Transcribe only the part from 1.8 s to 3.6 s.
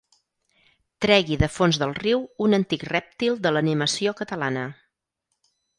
del riu un antic rèptil de